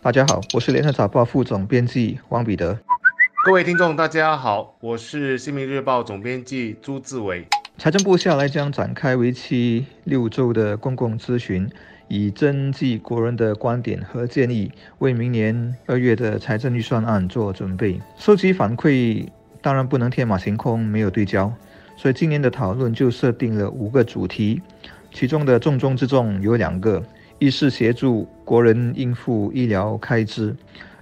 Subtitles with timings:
[0.00, 2.78] 大家好，我是联合早报副总编辑汪彼得。
[3.44, 7.44] 各位听众，大家好，我是新民日报总编辑朱志伟。
[7.78, 11.68] 财政部下来将展开为期六周的公共咨询，
[12.06, 18.00] 以征集国人的观点和建议，为明年二月的财政预算案做准备。
[18.16, 19.26] 收集反馈
[19.60, 21.52] 当然不能天马行空，没有对焦，
[21.96, 24.62] 所以今年的讨论就设定了五个主题，
[25.12, 27.02] 其中的重中之重有两个。
[27.38, 30.56] 一是协助国人应付医疗开支，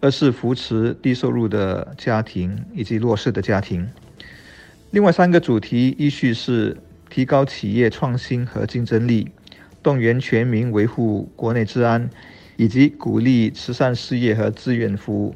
[0.00, 3.88] 二是扶持低收入的家庭以及弱势的家庭。
[4.92, 6.76] 另外三个主题依序是
[7.08, 9.28] 提高企业创新和竞争力，
[9.82, 12.08] 动员全民维护国内治安，
[12.56, 15.34] 以及鼓励慈善事业和志愿服务。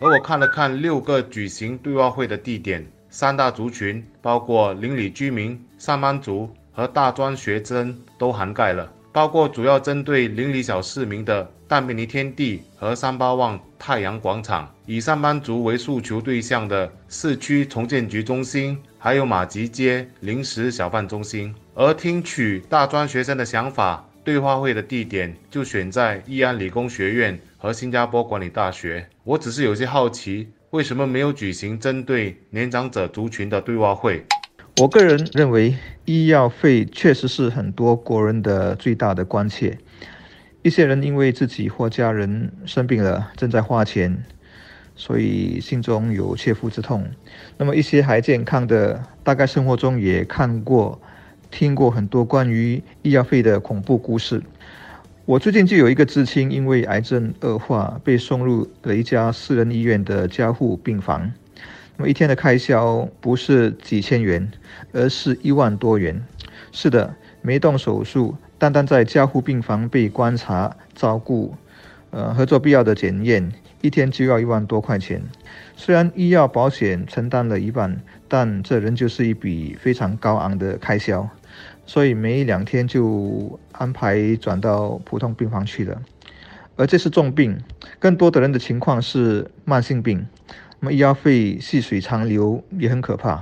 [0.00, 8.92] 而我看了看六个举行对话会的地点，三大族群包括邻里居民、上班族和大专学生都涵盖了。
[9.12, 21.54] 包括主要针对邻里小市民的淡比尼天地和三八旺太阳广场，以上班族为诉求对象的市区重建局中心，还有马吉街临时小贩中心。
[21.74, 29.06] 而听取大专学生的想法，对话会的地点就选在义安理工学院和新加坡管理大学。
[29.24, 34.24] 我只是有些好奇，为什么没有举行针对年长者族群的对话会？
[34.80, 39.78] 我个人认为，医药费确实是很多国人的最大的关切。
[40.62, 44.24] 一些人因为自己或家人生病了，正在花钱，
[44.94, 47.04] 所以心中有切肤之痛。
[47.56, 51.00] 那么一些还健康的，大概生活中也看过、
[51.50, 54.42] 听过很多关于医药费的恐怖故事。
[55.24, 61.32] 我最近就有一个知青，因为癌症恶化，被送入了一家私人医院的加护病房。
[61.96, 64.50] 那么一天的开销不是几千元，
[64.92, 66.24] 而是一万多元。
[66.72, 71.54] 是的，没动手术，单单在加护病房被观察、照顾，
[72.10, 75.22] 呃，和做必要的检验，一天就要一万多块钱。
[75.76, 81.28] 虽然医药保险承担了一半，但这仍旧是一笔非常高昂的开销。
[81.84, 86.00] 所以每两天就安排转到普通病房去了。
[86.76, 87.58] 而这是重病，
[87.98, 90.26] 更多的人的情况是慢性病。
[90.84, 93.40] 那么医药费细水长流也很可怕。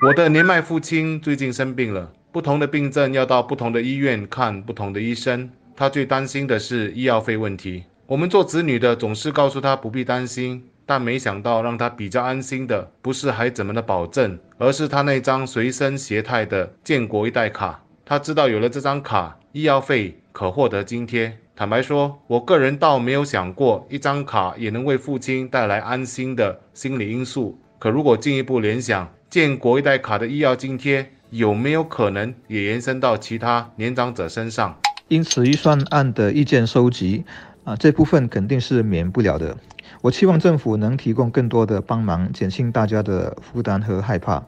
[0.00, 5.50] 我的年迈父亲最近生病了，不同的病症要到不同的医院看不同的医生。
[5.76, 7.84] 他最担心的是医药费问题。
[8.06, 17.84] 我们做子女的总是告诉他不必担心，但没想到让他比较安心的不是孩子们的保证，而是他那张随身携带的建国一代卡。
[18.06, 21.36] 他知道有了这张卡，医药费可获得津贴。
[21.60, 27.58] 坦白说，我个人倒没有想过一张卡也能为父亲带来安心的心理因素。
[27.78, 34.74] 可如果进一步联想，建国一代卡的医药津贴有没有可能也延伸到其他年长者身上？
[35.08, 37.24] 因此，预算案的意见收集
[37.64, 39.54] 啊，这部分肯定是免不了的。
[40.00, 44.42] 我期望政府能提供更多的帮忙，减轻大家的负担和害怕。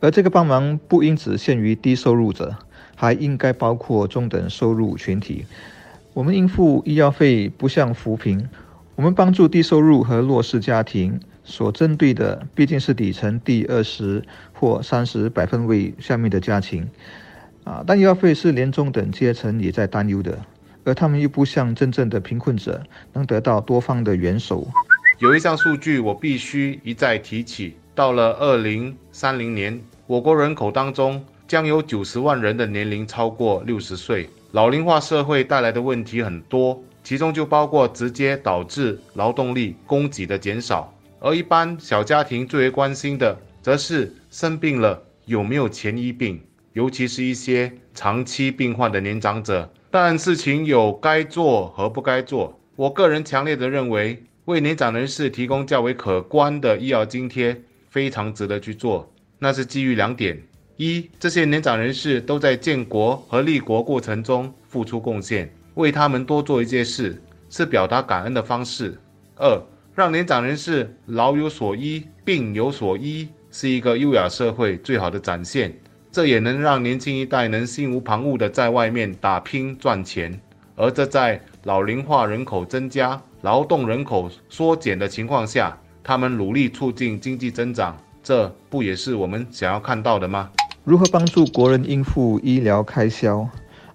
[0.00, 2.56] 而这个帮忙不应只限于低收入者，
[2.96, 5.46] 还应该包括中等收入群体。
[6.12, 8.44] 我们应付医药费不像扶贫，
[8.96, 14.22] 我们帮助低收入和弱势家庭所针对的毕竟是底层第二十
[14.52, 16.88] 或三十百分位下面的家庭，
[17.62, 20.36] 啊，但医药费是连中等阶层也在担忧的，
[20.84, 22.82] 而他们又不像真正的贫困者
[23.12, 24.66] 能得到多方的援手。
[25.20, 34.28] 有一项数据我必须一再提起，到了二零三零年，我国人口当中将有九十万人的年龄超过六十岁。
[34.52, 49.72] 老龄化社会带来的问题很多，其中就包括直接导致劳动力供给的减少，而一般小家庭最为关心的，则是生病了有没有钱医病，尤其是一些长期病患的年长者。
[49.88, 59.12] 但事情有该做和不该做，我个人强烈的认为，为年长人士提供较为可观的医药津贴，非常值得去做。
[59.38, 60.42] 那是基于两点。
[60.82, 68.98] 一，这些年长人士都在建国和立国过程中付出贡献，为他们多做一件事是表达感恩的方式。
[69.36, 69.62] 二，
[69.94, 75.70] 让年长人士老有所依、病有所依，是一个优雅社会最好的展现。
[76.10, 80.40] 这也能让年轻一代能心无旁骛地在外面打拼赚钱，
[80.76, 90.50] 而这在老龄化人口增加、劳动人口缩减的情况下，他们努力促进经济增长，这不也是我们想要看到的吗？
[90.84, 93.46] 如何帮助国人应付医疗开销？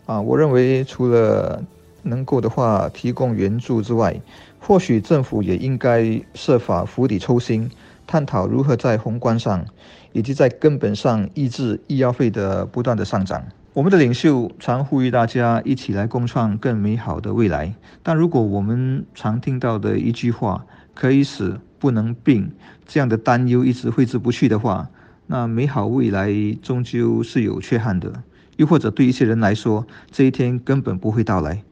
[0.05, 1.63] 啊，我认为除了
[2.03, 4.15] 能够的话提供援助之外，
[4.59, 7.69] 或许政府也应该设法釜底抽薪，
[8.05, 9.65] 探讨如何在宏观上
[10.11, 13.43] 以及在根本上抑制医药费的不断的上涨。
[13.73, 17.73] 我们的领袖常呼吁大家一起来共创更美好的未来，
[18.03, 22.51] 但如果我们常听到的一句话“可以死，不能病”
[22.85, 24.87] 这样的担忧一直挥之不去的话，
[25.27, 26.31] 那美好未来
[26.61, 28.23] 终究是有缺憾的。
[28.57, 31.63] 又或者对一些人来说，这一天根本不会到来。